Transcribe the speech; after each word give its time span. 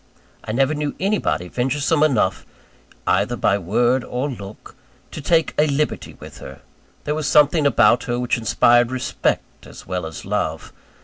I 0.43 0.51
never 0.51 0.73
knew 0.73 0.95
anybody 0.99 1.47
venturesome 1.47 2.01
enough 2.01 2.43
either 3.05 3.35
by 3.35 3.59
word 3.59 4.03
or 4.03 4.31
look 4.31 4.73
to 5.11 5.21
take 5.21 5.53
a 5.59 5.67
liberty 5.67 6.15
with 6.19 6.39
her. 6.39 6.61
There 7.03 7.13
was 7.13 7.27
something 7.27 7.67
about 7.67 8.05
her 8.05 8.17
which 8.19 8.35
inspired 8.35 8.89
respect 8.89 9.67
as 9.67 9.85
well 9.85 10.07
as 10.07 10.25
love. 10.25 10.73